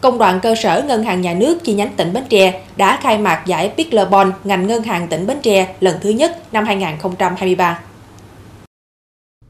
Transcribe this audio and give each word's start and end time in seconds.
Công 0.00 0.18
đoàn 0.18 0.40
cơ 0.42 0.54
sở 0.54 0.84
Ngân 0.86 1.02
hàng 1.02 1.20
Nhà 1.20 1.34
nước 1.34 1.64
chi 1.64 1.74
nhánh 1.74 1.92
tỉnh 1.96 2.12
Bến 2.12 2.24
Tre 2.28 2.60
đã 2.76 2.98
khai 3.02 3.18
mạc 3.18 3.42
giải 3.46 3.72
Pickleball 3.76 4.30
ngành 4.44 4.66
ngân 4.66 4.82
hàng 4.82 5.08
tỉnh 5.08 5.26
Bến 5.26 5.36
Tre 5.42 5.74
lần 5.80 5.96
thứ 6.02 6.10
nhất 6.10 6.52
năm 6.52 6.64
2023. 6.64 7.80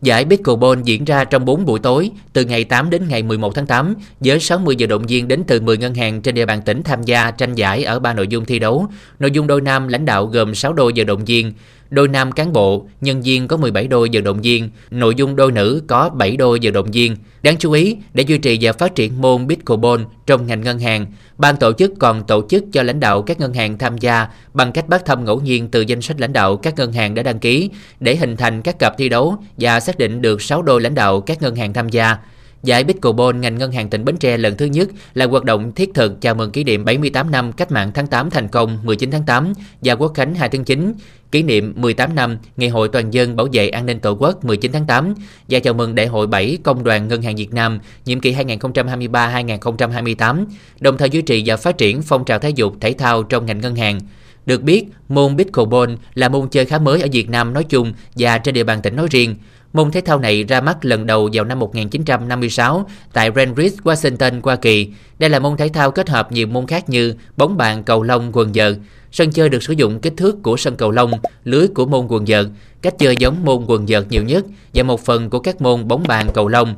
Giải 0.03 0.25
Pickleball 0.25 0.81
diễn 0.85 1.05
ra 1.05 1.25
trong 1.25 1.45
4 1.45 1.65
buổi 1.65 1.81
tối, 1.81 2.11
từ 2.33 2.45
ngày 2.45 2.65
8 2.65 2.91
đến 2.91 3.09
ngày 3.09 3.23
11 3.23 3.55
tháng 3.55 3.67
8, 3.67 3.95
với 4.21 4.41
60 4.41 4.77
giờ 4.77 4.87
động 4.87 5.07
viên 5.07 5.29
đến 5.29 5.45
từ 5.47 5.61
10 5.61 5.77
ngân 5.77 5.95
hàng 5.95 6.23
trên 6.23 6.35
địa 6.35 6.47
bàn 6.47 6.63
tỉnh 6.63 6.83
tham 6.83 7.03
gia 7.03 7.31
tranh 7.31 7.55
giải 7.55 7.85
ở 7.85 7.99
3 7.99 8.13
nội 8.13 8.29
dung 8.29 8.45
thi 8.45 8.59
đấu. 8.59 8.87
Nội 9.19 9.31
dung 9.31 9.47
đôi 9.47 9.61
nam 9.61 9.89
lãnh 9.89 10.05
đạo 10.05 10.27
gồm 10.27 10.55
6 10.55 10.73
đôi 10.73 10.93
giờ 10.93 11.05
động 11.05 11.25
viên, 11.25 11.53
đôi 11.91 12.09
nam 12.09 12.33
cán 12.33 12.53
bộ, 12.53 12.87
nhân 13.01 13.23
viên 13.23 13.49
có 13.49 13.57
17 13.57 13.87
đôi 13.87 14.09
vận 14.13 14.25
động 14.25 14.41
viên, 14.41 14.71
nội 14.91 15.15
dung 15.15 15.37
đôi 15.37 15.53
nữ 15.53 15.83
có 15.87 16.09
7 16.09 16.37
đôi 16.37 16.59
vận 16.63 16.73
động 16.73 16.91
viên. 16.91 17.17
Đáng 17.43 17.57
chú 17.57 17.73
ý, 17.73 17.97
để 18.15 18.23
duy 18.23 18.39
trì 18.39 18.59
và 18.61 18.73
phát 18.73 18.95
triển 18.95 19.21
môn 19.21 19.49
pickleball 19.49 20.03
trong 20.27 20.47
ngành 20.47 20.61
ngân 20.61 20.79
hàng, 20.79 21.07
ban 21.39 21.57
tổ 21.57 21.73
chức 21.73 21.93
còn 21.99 22.27
tổ 22.27 22.43
chức 22.49 22.65
cho 22.73 22.83
lãnh 22.83 23.01
đạo 23.01 23.23
các 23.23 23.41
ngân 23.41 23.55
hàng 23.55 23.79
tham 23.79 23.99
gia 23.99 24.29
bằng 24.55 24.73
cách 24.73 24.89
bắt 24.89 25.05
thăm 25.05 25.25
ngẫu 25.25 25.41
nhiên 25.41 25.69
từ 25.69 25.81
danh 25.81 26.01
sách 26.01 26.21
lãnh 26.21 26.33
đạo 26.33 26.57
các 26.57 26.75
ngân 26.77 26.93
hàng 26.93 27.15
đã 27.15 27.23
đăng 27.23 27.39
ký 27.39 27.71
để 28.01 28.17
hình 28.17 28.37
thành 28.37 28.63
các 28.63 28.79
cặp 28.79 28.99
thi 28.99 29.09
đấu 29.09 29.37
và 29.59 29.81
xác 29.81 29.99
định 29.99 30.23
được 30.23 30.43
6 30.43 30.63
đôi 30.63 30.81
lãnh 30.81 30.95
đạo 30.95 31.21
các 31.21 31.43
ngân 31.43 31.57
hàng 31.57 31.73
tham 31.73 31.89
gia. 31.89 32.17
Giải 32.63 32.85
Bitcoin 32.85 33.41
ngành 33.41 33.59
ngân 33.59 33.73
hàng 33.73 33.91
tỉnh 33.91 34.05
Bến 34.05 34.17
Tre 34.17 34.37
lần 34.37 34.57
thứ 34.57 34.67
nhất 34.67 34.89
là 35.15 35.27
hoạt 35.27 35.45
động 35.45 35.73
thiết 35.73 35.91
thực 35.95 36.21
chào 36.21 36.35
mừng 36.35 36.51
kỷ 36.51 36.65
niệm 36.65 36.85
78 36.85 37.31
năm 37.31 37.53
cách 37.53 37.73
mạng 37.73 37.91
tháng 37.95 38.07
8 38.07 38.31
thành 38.31 38.49
công 38.49 38.79
19 38.83 39.11
tháng 39.11 39.27
8 39.27 39.53
và 39.83 39.95
quốc 39.95 40.13
khánh 40.15 40.35
2 40.35 40.49
tháng 40.49 40.65
9, 40.65 40.93
kỷ 41.31 41.43
niệm 41.43 41.73
18 41.77 42.15
năm 42.15 42.39
Ngày 42.57 42.69
hội 42.69 42.89
toàn 42.89 43.15
dân 43.15 43.37
bảo 43.37 43.49
vệ 43.53 43.69
an 43.69 43.87
ninh 43.87 44.01
Tổ 44.01 44.13
quốc 44.13 44.45
19 44.45 44.73
tháng 44.73 44.87
8 44.87 45.15
và 45.49 45.59
chào 45.59 45.75
mừng 45.75 45.95
Đại 45.95 46.07
hội 46.07 46.27
7 46.27 46.59
Công 46.63 46.85
đoàn 46.85 47.09
Ngân 47.09 47.23
hàng 47.23 47.37
Việt 47.37 47.55
Nam 47.55 47.79
nhiệm 48.05 48.21
kỳ 48.21 48.35
2023-2028, 48.35 50.45
đồng 50.81 50.99
thời 50.99 51.11
duy 51.11 51.23
trì 51.23 51.43
và 51.47 51.57
phát 51.57 51.79
triển 51.79 52.03
phong 52.03 52.25
trào 52.25 52.39
thể 52.39 52.51
dục 52.51 52.75
thể 52.81 52.93
thao 52.93 53.23
trong 53.23 53.47
ngành 53.47 53.61
ngân 53.61 53.77
hàng. 53.77 54.01
Được 54.47 54.63
biết, 54.63 54.85
môn 55.09 55.37
pickleball 55.37 55.95
là 56.15 56.29
môn 56.29 56.49
chơi 56.49 56.65
khá 56.65 56.79
mới 56.79 57.01
ở 57.01 57.09
Việt 57.13 57.29
Nam 57.29 57.53
nói 57.53 57.65
chung 57.65 57.93
và 58.17 58.39
trên 58.39 58.55
địa 58.55 58.65
bàn 58.65 58.83
tỉnh 58.83 58.97
nói 58.97 59.07
riêng. 59.11 59.35
Môn 59.73 59.91
thể 59.91 60.01
thao 60.01 60.19
này 60.19 60.45
ra 60.45 60.61
mắt 60.61 60.85
lần 60.85 61.07
đầu 61.07 61.29
vào 61.33 61.45
năm 61.45 61.59
1956 61.59 62.89
tại 63.13 63.31
Greenwich, 63.31 63.77
Washington, 63.85 64.41
Hoa 64.43 64.57
Kỳ. 64.57 64.89
Đây 65.19 65.31
là 65.31 65.39
môn 65.39 65.57
thể 65.57 65.69
thao 65.69 65.91
kết 65.91 66.09
hợp 66.09 66.33
nhiều 66.33 66.47
môn 66.47 66.67
khác 66.67 66.89
như 66.89 67.15
bóng 67.37 67.57
bàn, 67.57 67.85
cầu 67.85 68.03
lông, 68.03 68.31
quần 68.33 68.51
vợt. 68.55 68.77
Sân 69.13 69.31
chơi 69.31 69.49
được 69.49 69.63
sử 69.63 69.73
dụng 69.73 70.01
kích 70.01 70.15
thước 70.17 70.43
của 70.43 70.57
sân 70.57 70.77
cầu 70.77 70.91
lông, 70.91 71.13
lưới 71.45 71.69
của 71.69 71.87
môn 71.87 72.07
quần 72.09 72.25
vợt, 72.29 72.47
cách 72.83 72.95
chơi 72.99 73.17
giống 73.17 73.45
môn 73.45 73.65
quần 73.67 73.87
vợt 73.89 74.05
nhiều 74.11 74.23
nhất 74.23 74.45
và 74.75 74.83
một 74.83 75.05
phần 75.05 75.31
của 75.31 75.39
các 75.39 75.61
môn 75.61 75.89
bóng 75.89 76.03
bàn, 76.09 76.29
cầu 76.35 76.49
lông. 76.49 76.75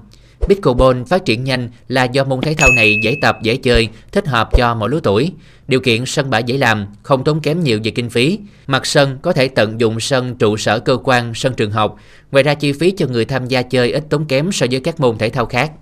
Pickleball 0.48 1.02
phát 1.02 1.24
triển 1.24 1.44
nhanh 1.44 1.68
là 1.88 2.04
do 2.04 2.24
môn 2.24 2.40
thể 2.40 2.54
thao 2.54 2.68
này 2.76 2.96
dễ 3.04 3.16
tập, 3.22 3.38
dễ 3.42 3.56
chơi, 3.56 3.88
thích 4.12 4.26
hợp 4.26 4.48
cho 4.56 4.74
mọi 4.74 4.90
lứa 4.90 5.00
tuổi. 5.02 5.32
Điều 5.68 5.80
kiện 5.80 6.06
sân 6.06 6.30
bãi 6.30 6.42
dễ 6.42 6.56
làm, 6.56 6.86
không 7.02 7.24
tốn 7.24 7.40
kém 7.40 7.64
nhiều 7.64 7.80
về 7.84 7.90
kinh 7.90 8.10
phí. 8.10 8.38
Mặt 8.66 8.86
sân 8.86 9.18
có 9.22 9.32
thể 9.32 9.48
tận 9.48 9.80
dụng 9.80 10.00
sân 10.00 10.36
trụ 10.36 10.56
sở 10.56 10.78
cơ 10.78 10.96
quan, 11.04 11.34
sân 11.34 11.54
trường 11.54 11.70
học. 11.70 11.96
Ngoài 12.32 12.42
ra 12.42 12.54
chi 12.54 12.72
phí 12.72 12.90
cho 12.90 13.06
người 13.06 13.24
tham 13.24 13.46
gia 13.46 13.62
chơi 13.62 13.92
ít 13.92 14.04
tốn 14.10 14.24
kém 14.24 14.52
so 14.52 14.66
với 14.70 14.80
các 14.80 15.00
môn 15.00 15.18
thể 15.18 15.30
thao 15.30 15.46
khác. 15.46 15.72